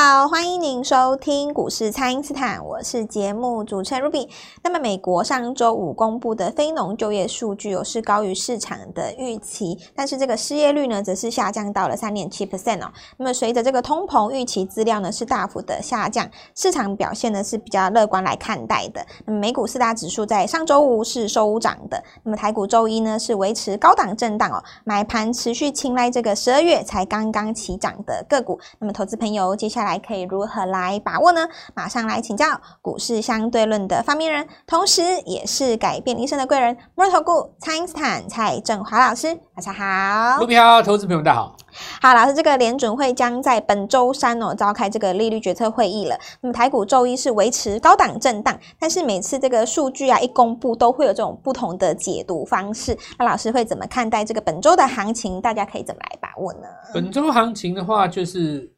[0.00, 4.28] 好，欢迎您收听股市蔡因斯坦，我是节目主持人 Ruby。
[4.62, 12.86] 那么，美国上周五公布的非农就业数据哦是高于市场的预期，但是这个失业率呢，则是下降到了三点七 percent 哦。
[13.16, 19.04] 那么，随着这个通膨预期资料呢是大幅的下降，市场表现呢是比较乐观来看待的。
[19.26, 28.60] 那么，美股四大指数在上周五是收涨的，那么台股周一呢是维持高档震荡哦，买盘持续青睐这个十二月才刚刚起涨的个股。
[28.78, 29.87] 那么，投资朋友接下来。
[29.88, 31.48] 来可以如何来把握呢？
[31.74, 32.46] 马上来请教
[32.82, 39.34] 股市相对论的发明人，同时也是改变一生的贵人——摩尔投顾蔡因斯坦蔡振华老师。
[39.56, 41.56] 大家好，股票投资朋友大家好。
[42.02, 46.18] 好，老师，这个联准会将在本周三哦召开这个利率决策会议了。
[46.40, 52.96] 那么台股周一是维持高档震荡，但是每次这个数据啊一公布，都会有这种不同的解读方式。
[53.18, 55.40] 那老师会怎么看待这个本周的行情？
[55.40, 56.68] 大家可以怎么来把握呢？
[56.92, 58.77] 本周行情的话，就是。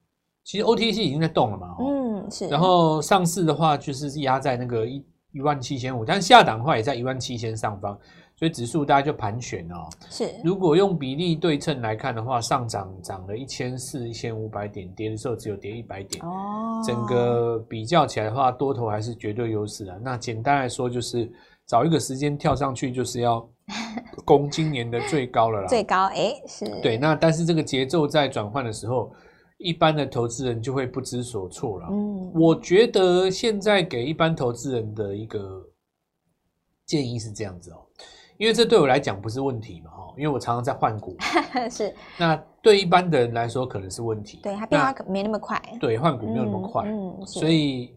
[0.51, 2.49] 其实 OTC 已经在动了嘛，嗯是。
[2.49, 7.97] 然后上市的话就是压在那个一一万七千五，但下档的话也在一万七千上方，
[8.35, 9.89] 所以指数大家就盘旋哦。
[10.11, 10.29] 是。
[10.43, 16.21] 如果用比例对称来看的话，上涨涨了一千四一千五百点，跌的时候只有跌一百点。
[16.27, 16.83] 哦。
[16.85, 19.97] 整个比较起来的话，多头还是绝对优势的。
[20.03, 21.31] 那简单来说就是
[21.65, 23.49] 找一个时间跳上去，就是要
[24.25, 25.69] 攻今年的最高了啦。
[25.71, 26.65] 最高哎是。
[26.83, 29.13] 对，那但是这个节奏在转换的时候。
[29.61, 31.87] 一般的投资人就会不知所措了。
[31.91, 35.63] 嗯，我觉得现在给一般投资人的一个
[36.87, 37.87] 建议是这样子哦，
[38.39, 41.15] 因为这对我来讲不是问题嘛，哈，因为我常常在换股。
[41.71, 41.95] 是。
[42.19, 44.41] 那对一般的人来说可能是问题。
[44.43, 45.61] 对，它变化没那么快。
[45.79, 46.85] 对，换股没有那么快。
[46.87, 47.95] 嗯，嗯，所以。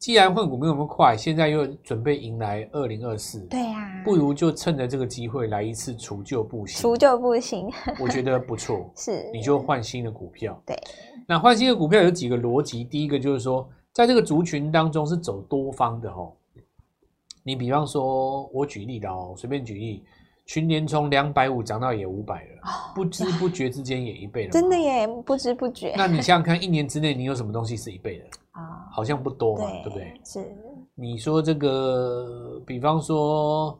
[0.00, 6.80] 既然换股没有那么快，现在又准备迎来二零二四，对呀，不如就趁着这个机会来一次除旧布新。
[6.80, 7.68] 除旧布新，
[8.00, 8.90] 我觉得不错。
[8.96, 10.58] 是，你就换新的股票。
[10.64, 10.74] 对，
[11.28, 16.32] 那换新的股票有几个逻辑，第一个就是说，在这个族群当中是走多方的哦。
[17.42, 20.02] 你比方说，我举例的哦，随便举例，
[20.46, 24.50] 群联从两百五涨到也五百了，不知不觉之间也一倍了。
[24.50, 25.92] 真的耶，不知不觉。
[25.94, 28.24] 那你想想看，一年之内你有什么东西是一倍的？
[28.52, 30.20] 啊，好像不多嘛，对，对不对？
[30.24, 30.56] 是。
[30.94, 33.78] 你说这个，比方说，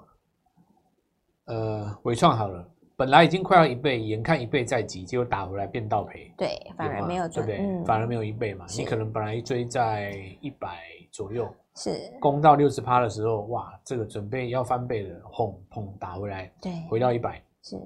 [1.47, 2.67] 呃，伟创好了，
[2.97, 6.33] 本来已经快要一倍，眼看一倍在即，结果打回来变倒赔。
[6.39, 7.67] 对，反而没有赚，对不对？
[7.67, 8.65] 嗯、反而没有一倍嘛。
[8.77, 10.79] 你可能本来追在一百
[11.11, 11.91] 左右，是。
[12.21, 17.43] 攻到六十趴的时候，哇，这个准备要翻倍的，轰砰打回来，对，回到一百。
[17.63, 17.77] 是。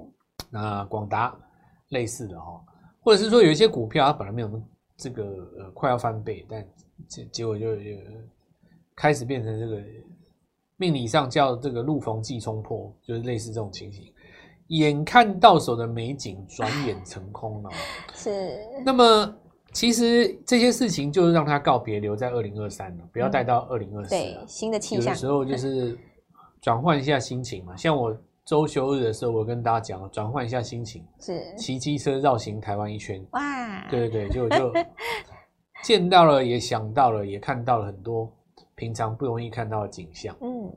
[0.50, 1.34] 那广达
[1.88, 2.60] 类似的哈，
[3.00, 4.62] 或者是说有一些股票它本来没有那么。
[4.96, 5.24] 这个
[5.58, 6.66] 呃快要翻倍，但
[7.08, 7.90] 结结果就就
[8.94, 9.82] 开始变成这个
[10.76, 14.12] 命理上叫这个路逢忌冲破，就是类似这种情形。
[14.68, 17.70] 眼看到手的美景，转眼成空了。
[18.14, 18.58] 是。
[18.84, 19.36] 那么
[19.72, 24.10] 其实这些事情就是让他告别，留在二零二三了，不要带到二零二四。
[24.10, 25.04] 对，新的气象。
[25.04, 25.98] 有的时候就是
[26.60, 28.16] 转换一下心情嘛，像我。
[28.44, 33.24] 周休日的时候，我跟大家讲，转换一下心情，是骑机车绕行台湾一圈。
[33.30, 34.72] 哇，对对对，就就
[35.82, 38.30] 见到了，也想到了，也看到了很多
[38.74, 40.36] 平常不容易看到的景象。
[40.40, 40.70] 嗯，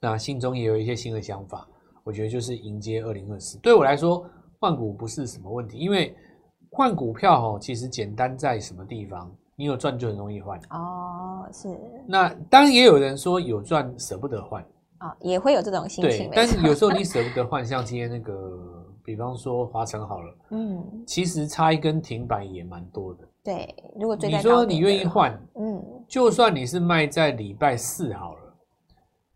[0.00, 1.66] 那心中也有一些新的想法。
[2.02, 3.58] 我觉得就是迎接二零二四。
[3.58, 4.28] 对我来说，
[4.60, 6.14] 换股不是什么问题，因为
[6.70, 9.34] 换股票哦，其实简单在什么地方？
[9.56, 10.58] 你有赚就很容易换。
[10.70, 11.68] 哦，是。
[12.08, 14.64] 那当然也有人说有赚舍不得换。
[15.20, 18.32] 也会有这种心情，对，但是有时候你 舍不得换，像今天那个，
[19.04, 23.28] 比方说华晨好了，嗯，其实差一根停板也蛮多的。
[23.42, 28.54] 对，如果你说你愿意换，嗯，就算你是卖在礼拜四好了，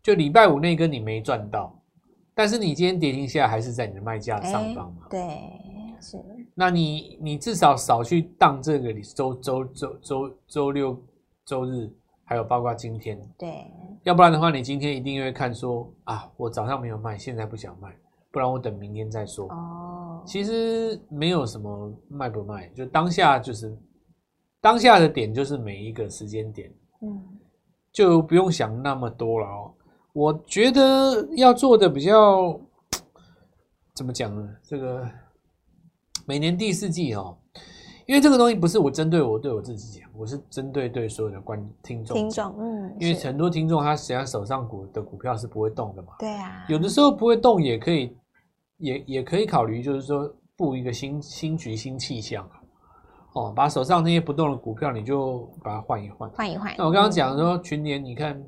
[0.01, 1.77] 就礼拜五那根你没赚到，
[2.33, 5.07] 但是你今天跌停下来还是在你的卖价上方嘛？
[5.09, 5.39] 对，
[6.01, 6.17] 是。
[6.55, 10.97] 那你你至少少去当这个周周周周周六
[11.45, 11.93] 周日。
[12.29, 13.65] 还有包括今天，对，
[14.03, 17.91] 要不然的话，你今天一定会看说啊，我早上没有卖，现在不想卖，
[18.29, 19.47] 不然我等明天再说。
[19.47, 23.75] 哦，其实没有什么卖不卖，就当下就是
[24.61, 26.71] 当下的点就是每一个时间点，
[27.01, 27.19] 嗯，
[27.91, 29.73] 就不用想那么多了哦。
[30.13, 32.61] 我觉得要做的比较
[33.95, 34.55] 怎么讲呢？
[34.61, 35.03] 这个
[36.27, 37.35] 每年第四季哦。
[38.09, 42.17] 因为这个东西不是我针对我对我自己讲，我是针对对所有的观听众。
[42.17, 46.13] 听众，嗯，因为很多听众他实际上手上股的股票是不会动的嘛。
[46.17, 46.65] 对啊。
[46.67, 48.11] 有的时候不会动也可以，
[48.79, 50.27] 也也可以考虑，就是说
[50.57, 52.49] 布一个新新局新气象
[53.33, 56.27] 哦，把手上那些不动的股票，你就把它换一换。
[56.31, 56.73] 换一换。
[56.79, 58.43] 那我刚刚讲说群联，你看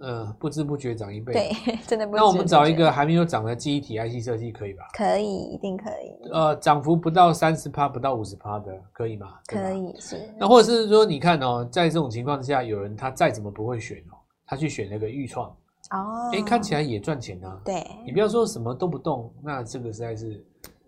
[0.00, 1.32] 呃，不知不觉涨一倍。
[1.32, 2.22] 对，真的不知不觉。
[2.22, 4.84] 那我们找一个还没有涨的记忆体 IC 设计可以吧？
[4.96, 6.30] 可以，一定可以。
[6.32, 9.34] 呃，涨幅不到三十趴，不到五十趴的，可以吗？
[9.46, 10.16] 可以是。
[10.38, 14.16] 那或者是说，你看哦，在这种情况之下，有人他再怎么不会选哦，
[14.46, 15.48] 他去选那个预创
[15.90, 17.60] 哦，哎，看起来也赚钱啊。
[17.64, 20.44] 对，你不要说什么都不动，那这个实在是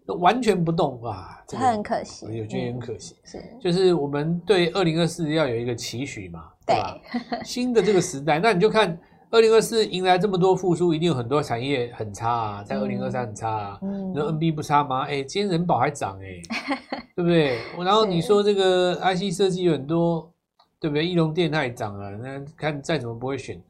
[0.07, 3.15] 完全不动哇，这个、很可惜，我觉得很可惜。
[3.23, 6.99] 嗯、是，就是我们对二零二四要有一个期许嘛，对吧？
[7.45, 8.99] 新的这个时代，那你就看。
[9.31, 13.79] 二零二四迎来这么多复苏，一定有很多产业很差啊，在二零二三很差啊。
[13.83, 15.03] 嗯，那 NB 不差吗？
[15.07, 16.43] 哎、欸，今天人保还涨哎、欸，
[17.17, 17.59] 对不对？
[17.85, 20.33] 然后你说这个 IC 设计有很多，
[20.79, 21.05] 对不对？
[21.05, 23.61] 义隆电它也涨了，那看再怎么不会选。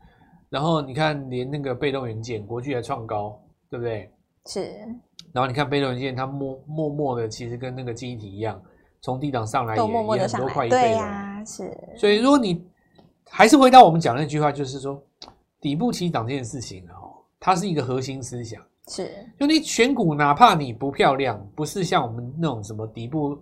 [0.51, 3.41] 然后你看连那个被动元件，国巨还创高，
[3.71, 4.11] 对不对？
[4.45, 4.71] 是。
[5.35, 8.59] 然后你看被动元件，它默默默的，其实跟那个记忆体一样，
[9.03, 9.91] 从低档上来也很
[10.41, 10.83] 多快一倍了。
[10.83, 11.77] 对呀、啊，是。
[11.99, 12.65] 所以如果你
[13.29, 14.99] 还是回到我们讲那句话，就是说。
[15.61, 18.61] 底部起涨这件事情哦，它是一个核心思想。
[18.87, 19.11] 是，
[19.41, 23.39] 就你选股，哪怕你不漂亮，不是像我们那种什么底部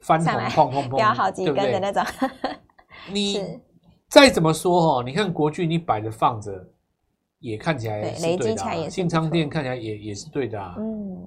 [0.00, 2.04] 翻红碰碰碰，飙好几根的那种。
[3.12, 3.60] 你
[4.08, 6.50] 再怎么说哦，你看国巨，你摆着放着，
[7.40, 8.88] 也看起来是对的、啊。
[8.88, 10.76] 信昌店看起来也也是对的啊。
[10.78, 11.18] 嗯，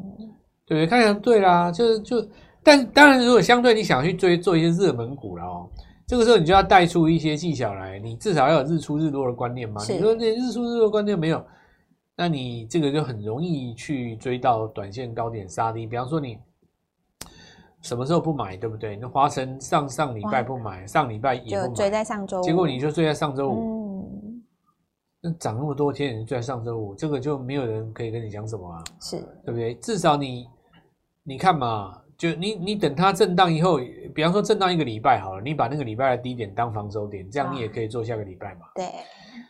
[0.65, 0.87] 对不对？
[0.87, 2.25] 看起来对啦，就是就，
[2.63, 5.69] 但当然，如果相对你想去追做一些热门股了哦。
[6.05, 9.81] 这个时候你就要带出一些技巧来，你至少要有日出日落的观念嘛。
[9.87, 11.43] 你说这日出日落观念没有，
[12.15, 15.87] 那你这个就很容易去追到短线高点杀低。
[15.87, 16.37] 比方说你
[17.81, 18.97] 什么时候不买，对不对？
[18.97, 23.53] 那华城上上礼拜不买，上礼拜也不买，就追在上周五，结果你就追在上周五。
[23.53, 23.92] 嗯，
[25.23, 28.83] 那涨那么多天，你追在上周五，这个就没有人可以跟你讲什么啊？
[29.01, 29.73] 是对不对？
[29.75, 30.45] 至少你
[31.23, 31.99] 你看嘛。
[32.15, 33.79] 就你你等它震荡以后，
[34.13, 38.67] 比方说震荡一个礼拜好了，你把那个礼拜的低点当防守点，这样你也可以做下个礼拜嘛。
[38.75, 38.85] 对。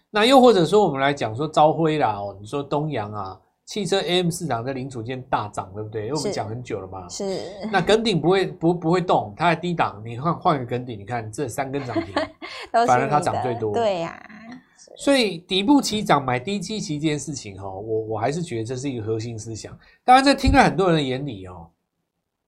[0.09, 6.07] 那又或者说我们来讲说朝辉啦，哦，你说东阳啊，汽车 AM 市场的零组件大涨，对不对？
[6.07, 7.07] 因为我们讲很久了嘛。
[7.09, 7.41] 是。
[7.71, 12.15] 那梗顶不会不不会动，它在低档，你换换个梗顶，你看这三根涨停，
[12.87, 13.73] 反而它涨最多。
[13.73, 14.29] 对呀、啊。
[14.97, 19.77] 所以底部起涨买低基期这件事情哈，我我还是觉得这是一个核心思想。
[20.03, 21.69] 当然，在听在很多人的眼里哦。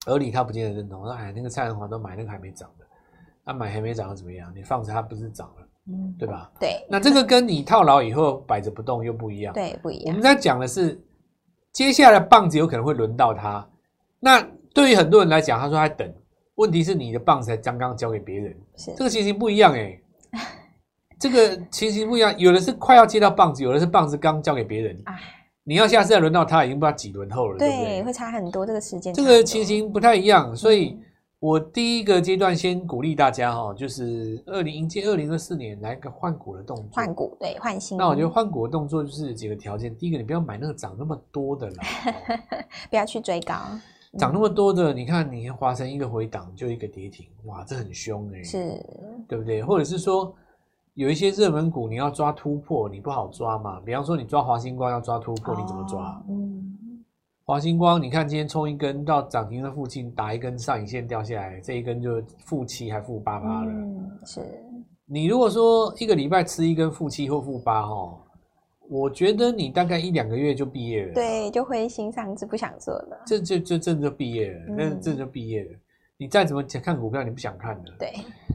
[0.08, 2.86] 而你他不见得认同，说哎，那个蔡文华都买那个还没涨的，
[3.44, 4.54] 那、啊、买还没涨的怎么样？
[4.56, 6.52] 你放着它不是涨了，嗯，对吧？
[6.60, 6.86] 对。
[6.88, 10.06] 那这个跟你套牢以后摆着不动又不一样，对，不一样。
[10.08, 11.02] 我们在讲的是
[11.72, 13.68] 接下来棒子有可能会轮到他。
[14.20, 14.40] 那
[14.76, 16.14] 对于很多人来讲，他说他等，
[16.54, 20.04] 问题是你的棒子才刚刚交给别人，是这个情形不一样哎、欸，
[21.20, 24.98] 这个情形不一样，有的是快要接到棒子，有的是棒子刚交给别人。
[25.68, 28.04] 你要下次再轮到他，已经不知道几轮后了，对，对不对？
[28.04, 29.12] 会差很多这个时间。
[29.14, 30.96] 这个情形不太一样，所以
[31.40, 36.86] 我第一个阶段先鼓励大家哈，就是二零迎接二零二四年来个换股的动作。
[36.92, 37.98] 换股对，换新。
[37.98, 41.76] 那我觉得换股的动作就是几个条件，第一个你不要买那个涨那么多的了，
[42.92, 43.56] 不要去追高。
[44.20, 48.86] 涨那么多的，你看你华晨一个回档就一个跌停，哇，这很凶哎、欸，是，
[49.28, 49.64] 对不对？
[49.64, 50.32] 或者是说。
[50.96, 53.82] 有一些热门股，你要抓突破，你不好抓嘛。
[53.82, 56.24] 比方说，你抓华星光要抓突破，你怎么抓？
[56.30, 57.04] 嗯，
[57.44, 63.72] 华星光，你看今天冲一根到涨停的附近，打一根上影线掉下来，这一根就负七还负八八了。
[63.72, 64.42] 嗯，是。
[65.06, 68.18] 你如果说一个礼拜吃一根负七或负八哈，
[68.90, 71.14] 我觉得你大概一两个月就毕业了。
[71.14, 73.22] 对，就灰心丧志，不想做了。
[73.28, 75.72] 这就就这就毕业了，那这就毕业了。
[76.18, 77.92] 你再怎么看股票，你不想看的。
[78.00, 78.14] 对，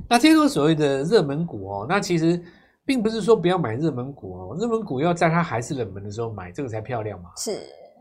[0.08, 2.42] 那这种所谓的热门股哦，那其实
[2.84, 7.30] 并不是说不要买热门股哦，热门股要在它还是冷门的时候买，这个才漂亮嘛。
[7.36, 7.60] 是。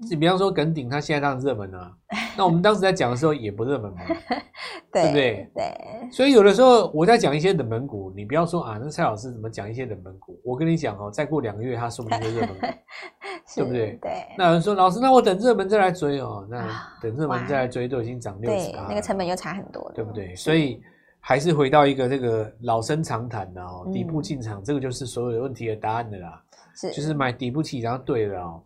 [0.10, 1.92] 你比方说耿鼎，它现在当然热门啊。
[2.40, 4.00] 那我们当时在讲的时候也不热门嘛，
[4.94, 5.50] 对不对？
[5.54, 6.10] 对。
[6.10, 10.40] 所以有的时候我在讲一些冷门股，你不要说啊，那蔡老师怎么讲一些冷门股？
[10.44, 12.66] 我跟你讲哦，再过两个月，它说不定就热门股，
[13.56, 14.00] 对不对？
[14.02, 14.26] 对。
[14.38, 16.48] 那有人说老师，那我等热门再来追哦。
[16.50, 16.66] 那
[17.02, 20.34] 等热门再来追，都已经涨六十了，那个成本又差很多，对不对？
[20.36, 20.82] 所以
[21.20, 26.42] 还是回到一个这个老生常谈的哦，底部进场，这个就是所有的问题的答案的啦。
[26.76, 28.64] 是，就是买底部起，然后对了哦。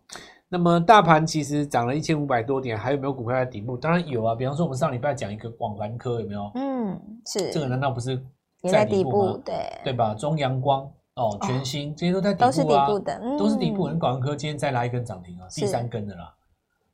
[0.48, 3.76] 那么大盘其实涨了一千五百多点，还有没有股票在底部？
[3.76, 6.50] 当然有啊，比方说我们上礼拜讲一个广环科，有没有？
[6.54, 7.50] 嗯，是。
[7.50, 8.22] 这个难道不是
[8.70, 9.40] 在底部吗？
[9.44, 10.14] 对，对吧？
[10.14, 13.84] 中阳光哦，全新这些都在底部啊，都是底部的，嗯、都是底部。
[13.98, 16.32] 广环科今天再拉一根涨停啊，第三根的啦。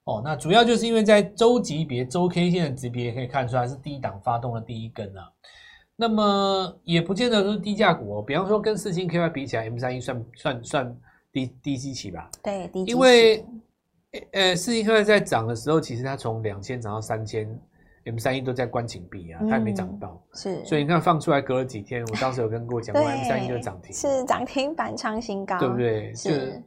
[0.05, 5.31] 哦，那主要就是因为在周级别、周 K 线的级别可以看出来是低档发动的第一根啊。
[5.97, 10.97] 那么也不见得都是低价股哦，比方说跟四星 KY 比起来，M 三一算算算。
[11.33, 13.45] 算低低基期吧，对，低因为
[14.33, 17.49] 呃，四星科在涨的时候，其实它从两千涨到三千
[18.05, 26.15] ，M 三一都在关紧闭啊，它也没涨到，是，所以你看放出来隔了几天，我当时有跟各位讲过， M 三一就涨停，是涨停板创新高，对不对？
[26.15, 26.63] 是。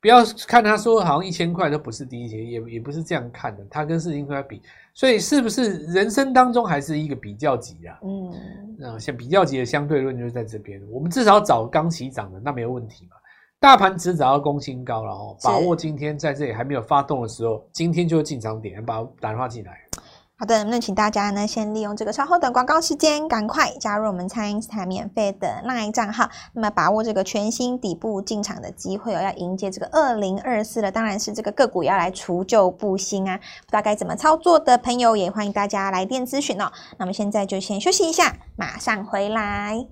[0.00, 4.60] 不要看他说好像一千块都不是第一节，也也不是这样看的，他跟世芯科比，
[4.92, 7.98] 所以是不是人生当中还是一个比较级啊？
[8.02, 13.13] 嗯，那像比较级的相对论就是在这边，我们至少找刚起涨的，那没有问题嘛。
[13.64, 19.72] 大盘只找到攻新高了哦，把握今天在这里还没有发动的时候，今天就进场点，把打电话进来。
[20.36, 36.70] 好的，那请大家呢先利用这个稍后的广告时间，赶快加入我们蔡因斯坦免费的 LINE 账号，那么把握这个全新底部进场的机会哦，要迎接这个二零二四了，当然是这个个股要来除旧布新啊，不知道该怎么操作的朋友，也欢迎大家来电咨询哦。
[36.98, 39.86] 那么现在就先休息一下，马上回来。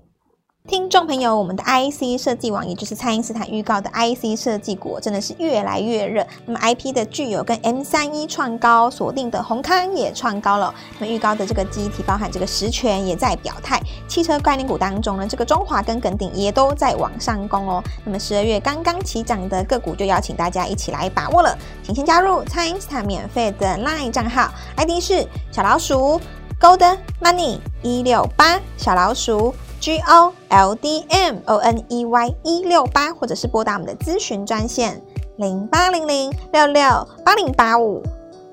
[0.69, 6.25] 听众朋友，我们的 IC 设计网，也就是蔡因斯坦预告的 IC 设计股，真的是越来越热。
[6.45, 10.73] 那么 IP 的具有跟 M 三一创高，锁定的閎康也创高了。
[10.99, 13.77] 那么预告的这个记忆体，包含这个十銓也在表态。
[14.07, 17.83] 汽车概念股当中呢，这个中华跟耿鼎也都在往上攻哦。
[18.05, 21.57] 那么十二月刚刚起涨的个股，就邀请大家一起来把握了。
[21.83, 26.21] 请先加入蔡因斯坦免费的 LINE 账号，ID 是小老鼠
[26.57, 29.53] Gold Money 一六八小老鼠。
[29.83, 35.01] G O L D M O N E Y 一六八，或者是拨打我们的咨询专线
[35.35, 38.01] 零八零零六六八零八五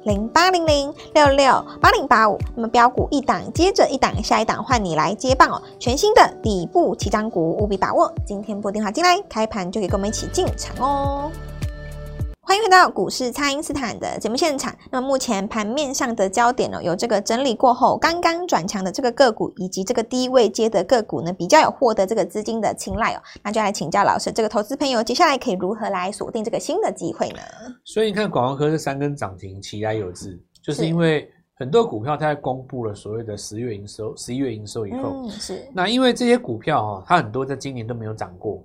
[0.03, 2.37] 零八零零六六八零八五。
[2.57, 5.63] 那么标股一档接着一档，下一档换你来接棒哦！
[5.79, 8.13] 全新的底部起涨股，务必把握。
[8.27, 11.31] 今天拨电话进来，开盘就可以跟我们一起进场哦。
[12.50, 14.75] 欢迎回到股市，蔡因斯坦的节目现场。
[14.90, 23.23] 那么目前盘面上的焦点呢，有这个整理过后刚刚转强的这个个股，以及这个低位接的个股呢，比较有获得这个资金的青睐哦。
[23.45, 27.38] 那就来请教老师，这个投资朋友接下来可以如何来锁定这个新的机会呢？
[27.85, 35.69] 所以你看，广告科这三根涨停，其来有自，就是因为很多股票它在公布了所谓的十月营收、十一月营收以后，嗯，是。
[35.73, 38.61] 那因为这些股票哈，它很多在今年都没有涨过。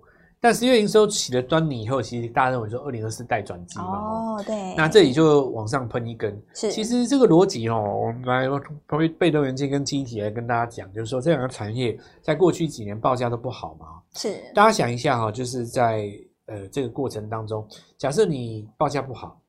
[0.46, 3.86] 但十月营收起了端倪以后，其实大家认为说二零二四带转机嘛，
[4.38, 6.40] 哦，对，那这里就往上喷一根。
[6.54, 8.48] 是，其实这个逻辑哦，我们来
[8.88, 13.88] 从被动元件跟记忆体来跟大家讲，就是说这两个产业在过去几年报价都不好嘛。
[14.14, 16.12] 是，大家想一下哈，就是在
[16.46, 19.42] 呃这个过程当中，假设你报价不好，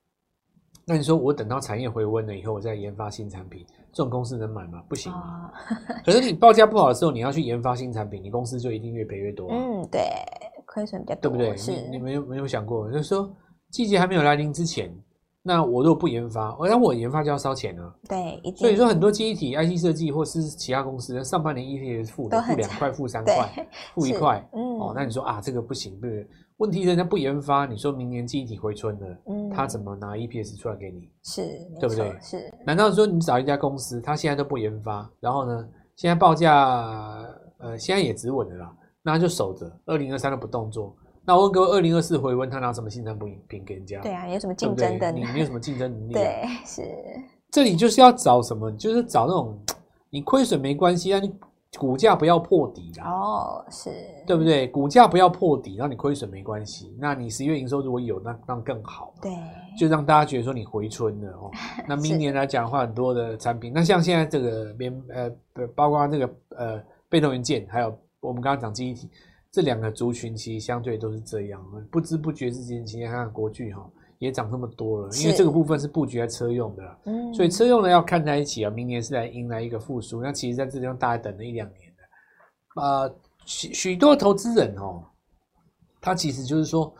[0.86, 4.82] 那你说我等到产业回温了以后，我再研发新产品，这种公司能买吗？
[4.88, 5.52] 不行嘛。
[5.52, 9.50] 哦、可是你报价不好的时候，你要去研发新产品，你公司就一定越赔越多。
[9.50, 10.00] 嗯，对。
[10.66, 11.56] 亏损比较多，对不对？
[11.56, 13.34] 是你你没有没有想过，就是说
[13.70, 14.92] 季节还没有来临之前，
[15.42, 17.94] 那我如果不研发，那我研发就要烧钱了。
[18.08, 26.28] 对，所以说很多记忆体、IC 设计或是其他公司，上半年 EPS 负的，负两块、负三块、 负一块，嗯，哦，那你说啊，这个不行，对不对？
[26.58, 31.08] 问题人家不研发，你说明年记忆体回春了，嗯，他怎么拿 EPS 出来给你？
[31.22, 31.42] 是，
[31.78, 32.16] 对不对？
[32.20, 37.26] 是，难道说你找一家公司，他现在都不研发，然后呢，现在报价
[37.58, 38.74] 呃，现在也止稳了啦。
[39.06, 40.92] 那就守着，二零二三都不动作。
[41.24, 44.00] 那我问各位，二零二四回温，他拿什么新产品给人家？
[44.00, 45.12] 对啊，有什么竞争的？
[45.12, 46.12] 你没有什么竞争能力？
[46.12, 46.82] 对，是。
[47.48, 48.68] 这里就是要找什么？
[48.72, 49.56] 就是找那种
[50.10, 51.32] 你亏损没关系，让你
[51.78, 53.08] 股价不要破底啦。
[53.08, 53.90] 哦，是，
[54.26, 54.66] 对不对？
[54.66, 56.92] 股价不要破底，让你亏损没关系。
[56.98, 59.14] 那你十一月营收如果有，那那更好。
[59.22, 59.32] 对，
[59.78, 61.50] 就让大家觉得说你回春了哦。
[61.88, 65.30] 那明年来讲的话，很多的产品，那像现在这个边呃，
[65.76, 67.96] 包括这个呃被动元件，还有。
[68.26, 69.08] 我们刚刚讲记忆体，
[69.52, 85.04] 这两个族群其实相对都是这样，不知不觉之间，今天看看国巨哈也涨这么多了，因为这个部分是布局在车用的，嗯，所以车用呢要看在一起啊，明年是来迎来一个复苏，那其实在这地方大概等了一两年的，呃，许许多投资人哦，
[86.00, 86.92] 他其实就是说，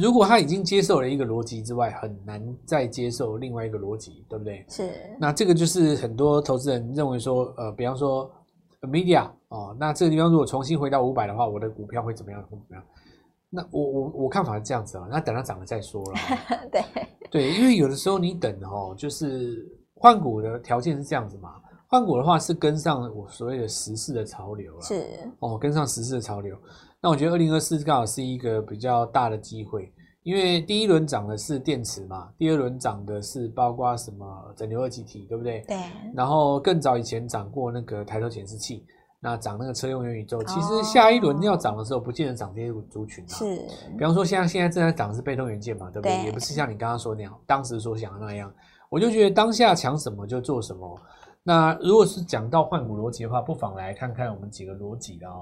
[0.00, 4.64] 如果他已经接受了一个逻辑之外，很难再接受另外一个逻辑，对不对？
[4.68, 8.28] 是，那这个就是很多投资人认为说，呃，比方说。
[8.88, 12.42] Media 哦，那这个地方如果重新回到五百的话，我的股票会怎么样？
[12.42, 12.84] 会怎么样？
[13.48, 16.18] 那我我我看法是这样子啊，那等它涨了再说了。
[16.72, 16.84] 对
[17.30, 21.54] 对，因为有的时候你等哦，就是换股的条件是这样子嘛。
[21.86, 25.04] 换股的话是跟上我所谓的时事的潮流啊，是
[25.40, 26.56] 哦，跟上时事的潮流。
[27.00, 29.92] 那我觉得二零二四刚好是一个比较大的机会。
[30.22, 35.60] 因为第一轮涨的是电池嘛，第二轮涨的是包括什么整流二极体，对不对？
[35.66, 35.76] 对。
[36.14, 38.84] 然后更早以前涨过那个抬头显示器，
[39.18, 40.42] 那涨那个车用元宇宙。
[40.44, 43.34] 其实下一轮要涨的时候，不见得涨这些族群啊。
[43.34, 43.56] 是。
[43.98, 46.16] 比方说，像现在正在涨的是被动元件嘛，对不对？
[46.18, 46.26] 对。
[46.26, 48.52] 也不是像你刚刚说那样，当时所想的那样。
[48.88, 51.00] 我就觉得当下抢什么就做什么。
[51.42, 55.38] 那如果是讲到换股逻辑的话，不妨来看看我们几个逻辑的啊。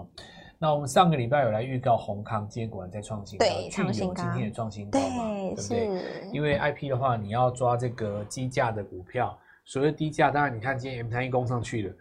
[0.63, 6.31] 那我们上个礼拜有来预告宏康，结果在创新高，创新高，今天也创新高嘛，对，对不对？
[6.35, 11.95] 因为 IP 的话，你要抓这个低价的股票，所谓低价，当然你看今天 M 三一攻上去了，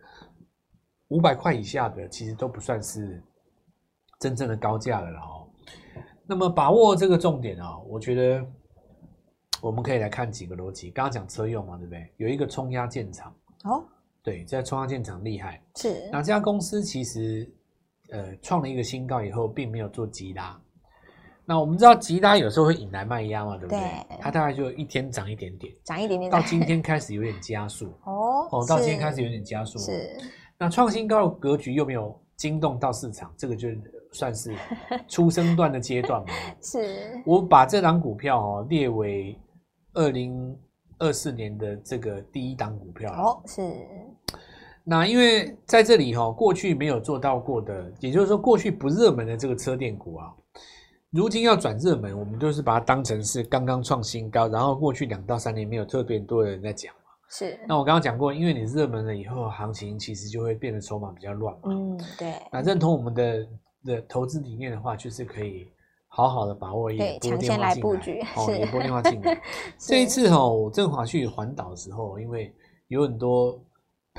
[1.08, 3.24] 五百块以下的其实都不算是
[4.20, 5.48] 真正的高价了哦。
[6.28, 8.46] 那么把握这个重点啊，我觉得
[9.62, 10.92] 我们可以来看几个逻辑。
[10.92, 12.12] 刚刚讲车用嘛，对不对？
[12.18, 13.86] 有一个冲压建厂哦，
[14.22, 16.10] 对，在冲压建厂厉害是。
[16.12, 17.50] 哪家公司其实
[18.12, 20.60] 呃创了一个新高以后，并没有做急拉。
[21.46, 23.80] 那我们知道急拉有时候会引来卖压嘛，对不对？
[23.80, 29.80] 对，它大概就一天涨一点点，涨一点点，到今天开始有点加速哦哦，到今天开始有点加速。
[29.80, 30.16] 是，
[30.60, 33.68] 那创新高的格局又没有惊动到市场，这个就
[34.12, 34.54] 算是
[35.08, 36.28] 出生段的阶段嘛。
[36.62, 39.36] 是，我把这档股票哦列为
[39.94, 40.56] 二零
[41.00, 43.42] 二四年的这个第一档股票哦。
[43.48, 43.62] 是，
[44.90, 50.34] 那因为在这里哈，过去没有做到过的，也就是说过去不热门的这个车电股啊。
[51.12, 57.02] 如今要转热门，我们就是把它当成是刚刚创新高，然后过去两到三年没有特别多的人在讲嘛。
[57.30, 57.60] 是。
[57.68, 61.62] 那我刚刚讲过，因为你热门了以后，行情其实就会变得筹码比较乱嘛。
[61.66, 62.34] 嗯，对。
[62.52, 63.48] 那认同我们的
[63.86, 65.68] 的投资理念的话，就是可以
[66.08, 69.40] 好好的把握一波，对，抢先来布局，哦，也拨电话进来。
[69.78, 72.52] 这一次哈、哦，我正好去环岛的时候，因为
[72.88, 73.64] 有很多。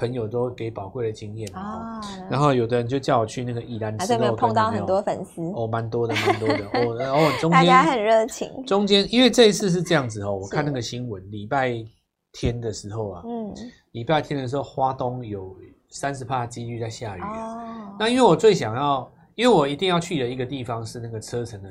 [0.00, 5.42] 朋友都给宝贵的经验啊，然后有的人就叫我去那个宜兰吃肉，有没有碰到很多粉丝？
[5.54, 6.97] 哦，蛮多的，蛮多的 哦。
[6.99, 8.50] 然后中间大家很热情。
[8.64, 11.85] 中间因为这一次是这样子哦，我看那个新闻，礼拜
[12.33, 13.54] 天的时候啊，嗯，
[13.92, 15.54] 礼拜天的时候，花东有
[15.90, 17.95] 三十帕几率在下雨啊。
[17.99, 21.69] 那因为我最想要，因为我一定要去的一个地方是那个车城的，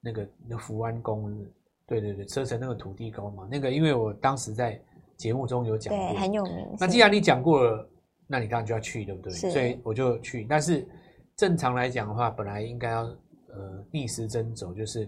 [0.00, 1.30] 那个那福安宫，
[1.86, 4.80] 对对对，车城那个土地公嘛，那个因为我当时在。
[5.20, 6.66] 节目中有讲过，对，很有名。
[6.78, 7.86] 那既然你讲过了，
[8.26, 9.30] 那你当然就要去，对不对？
[9.32, 10.46] 所以我就去。
[10.48, 10.88] 但是
[11.36, 15.06] 正常来讲的话，本来应该要呃逆时针走，就是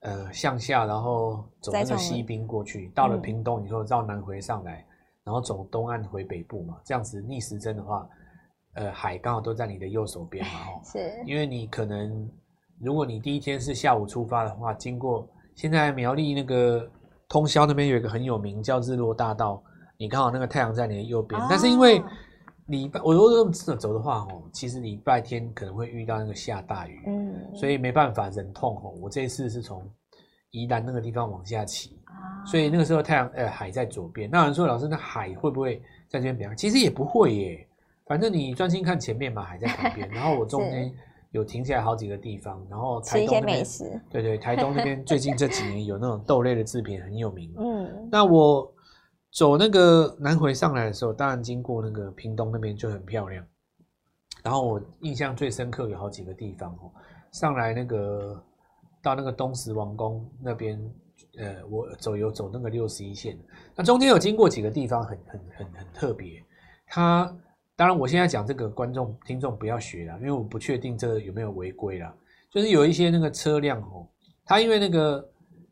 [0.00, 4.82] 呃向下，然后走那个西滨过去，到了屏东以后绕南回上来，
[5.24, 6.80] 然后走东岸回北部嘛。
[6.86, 8.08] 这样子逆时针的话，
[8.76, 10.52] 呃，海刚好都在你的右手边嘛。
[10.52, 11.22] 哦，是。
[11.26, 12.26] 因为你可能
[12.80, 16.90] 如果你第一天是下午出发的话，经过现在苗栗那个。
[17.28, 19.62] 通宵那边有一个很有名叫日落大道，
[19.98, 22.02] 你刚好那个太阳在你的右边，哦，但是因为
[22.66, 28.94] 礼拜我如果这么走的话哦，其实礼拜天可能会遇到那个下大雨，嗯，所以没办法忍痛哦。
[29.00, 29.86] 我这一次是从
[30.52, 34.30] 宜兰那个地方往下骑，啊，所以那个时候太阳呃海在左边。
[34.30, 36.54] 那有人说老师，那海会不会在这边比较？
[36.54, 37.68] 其实也不会耶，
[38.06, 40.90] 反正你专心看前面嘛，海在旁边， 然后我中间。
[41.30, 44.00] 有停下来好几个地方，然后台东那边，吃一些美食。
[44.08, 47.52] 对对，台东那边最近这几年有那种豆类的制品很有名。
[47.58, 48.72] 嗯，那我
[49.30, 53.44] 走那个南回上来的时候，当然经过那个屏东那边就很漂亮。
[54.42, 56.90] 然后我印象最深刻有好几个地方哦，
[57.32, 58.42] 上来那个
[59.02, 60.80] 到那个东石王宫那边，
[61.38, 63.38] 呃，我走有走那个六十一线，
[63.76, 66.42] 那中间有经过几个地方很很很很特别，
[66.86, 67.30] 它。
[67.78, 72.12] 当然，我现在讲这个观众听众不要学了，因为我不确定这个有没有违规啦。
[72.50, 74.04] 就是有一些那个车辆哦，
[74.44, 75.24] 它因为那个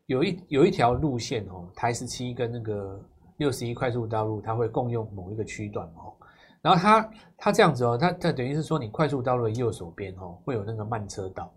[0.05, 2.97] 有一有一条路线哦，台十七跟那个
[3.35, 6.15] 六十一快速道路，它会共用某一个区段哦。
[6.61, 11.53] 然后它它这样子哦，它它等于是说，你快速道路的右手边哦，会有那个慢车道。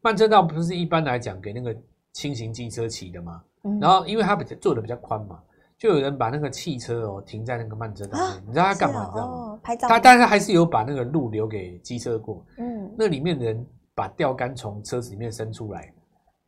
[0.00, 1.76] 慢车道不是一般来讲给那个
[2.14, 3.44] 轻型机车骑的吗？
[3.78, 5.38] 然后因为它比较做的比较宽嘛。
[5.82, 9.04] 就有人把那个汽车哦停在那个慢车道上面，你知道他干嘛？
[9.04, 9.58] 你知道吗？
[9.64, 9.88] 拍照。
[9.88, 12.46] 他但是还是有把那个路留给机车过。
[12.58, 12.88] 嗯。
[12.96, 15.92] 那里面的人把钓竿从车子里面伸出来，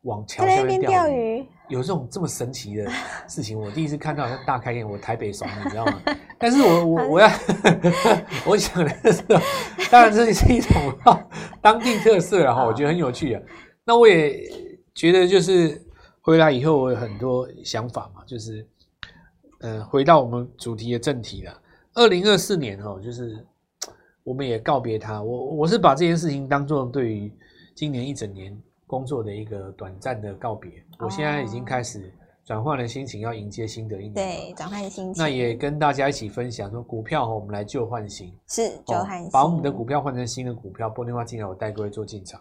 [0.02, 1.44] 往桥下面钓鱼。
[1.68, 2.88] 有这种这么神奇的
[3.26, 4.88] 事情，我第一次看到，大开眼。
[4.88, 6.00] 我台北爽，你知道吗？
[6.38, 7.28] 但是我 我我要，
[8.46, 9.20] 我想的是，
[9.90, 10.72] 当然这是一种
[11.60, 13.42] 当地特色啊，哈，我觉得很有趣啊。
[13.84, 14.48] 那我也
[14.94, 15.84] 觉得就是
[16.20, 18.64] 回来以后，我有很多想法嘛，就是。
[19.64, 21.60] 呃，回到我们主题的正题了。
[21.94, 23.42] 二零二四年哦，就是
[24.22, 25.22] 我们也告别他。
[25.22, 27.32] 我我是把这件事情当做对于
[27.74, 28.54] 今年一整年
[28.86, 30.70] 工作的一个短暂的告别。
[30.98, 32.12] 我现在已经开始
[32.44, 34.12] 转换了心情，要迎接新的一年。
[34.12, 35.14] 对，转换心情。
[35.16, 40.90] 那也跟大家一起分享说，股票哦，我们来旧换新，是旧换新，把我们的股票换成新的股票。
[40.90, 42.38] 拨电话进来，我带各位做进场。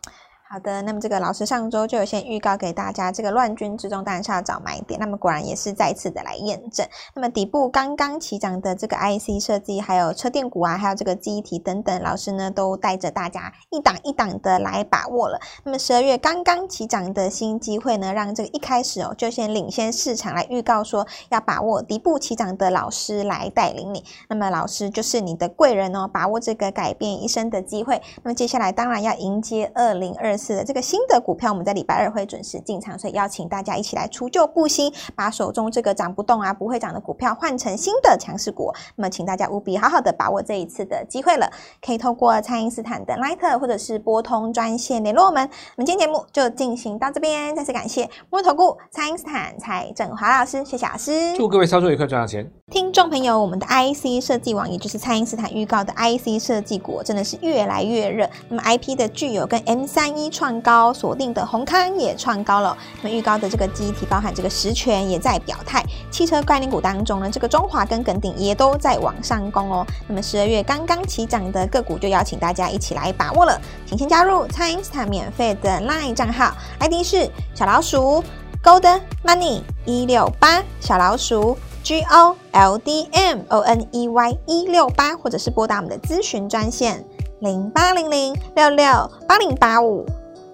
[0.53, 6.87] 好的，那么这个老师上周就有先预告给大家，这个乱军之中当然是要找买点，那么果然也是再次的来验证。
[7.15, 15.39] 那么底部刚刚起涨的这个 IC 设计，还有车电股啊，还有这个记忆体等等，老师呢都带着大家一档一档的来把握了。
[15.63, 24.05] 那么十二月刚刚起涨的新机会呢，让这个一开始哦就先领先市场来预告说要把握底部起涨的老师来带领你。
[24.29, 27.99] 那么老师就是你的贵人哦，把握这个改变一生的机会。
[28.21, 38.73] 那么接下来当然要迎接二零二次的这个新的股票，我们在礼拜二会准时进场，所以邀请大家一起来除旧布新，把手中这个涨不动啊、不会涨的股票换成新的强势股。
[38.97, 41.49] 那么，请大家务必好好的把握这一次的机会了，
[41.81, 45.43] 可以透过蔡因斯坦的 Line 或者是拨通专线联络我们。
[45.77, 52.51] 我们今天节目就进行到这边，再次感谢摩尔投顾蔡因斯坦蔡振华老师，谢谢老师，祝各位操作愉快，赚到钱。
[52.71, 58.27] 听众朋友，我们的 IC 设计网，也就是蔡因斯坦预告的 IC 设计股，真的是越来越热。
[58.49, 62.75] 那么 IP 的具有跟 M 三一创高，锁定的红康也创高了。
[63.01, 65.81] 那么预告的这个记忆体，包含这个实权也在表态。
[66.09, 69.85] 汽车概念股当中呢，这个中华跟耿鼎也都在往上攻哦。
[70.07, 73.61] 那么十二月刚刚起涨的个股，就邀请大家一起来把握了。
[73.85, 78.23] 请先加入蔡因斯坦免费的 LINE 账号，ID 是小老鼠
[78.63, 81.55] Gold Money 一六八小老鼠。
[81.83, 87.03] G O L D M O N E Y 一六八，或者是拨打我们的咨询专线
[87.41, 90.05] 零八零零六六八零八五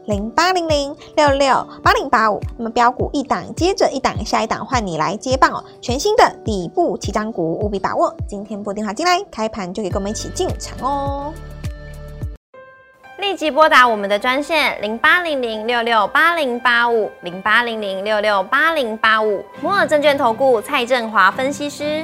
[0.10, 2.42] 零八零零六六八零八五。
[2.58, 5.64] 那么标股一档接着一档，下一档换你来接棒哦！
[5.80, 8.12] 全新的底部起涨股，务必把握。
[8.28, 11.32] 今天拨电话进来，开盘就可以跟我们一起进场哦。
[13.20, 22.04] 立即拨打我们的专线零八零零六六八零八五零八零零六六八零八五摩尔证券投顾蔡振华分析师。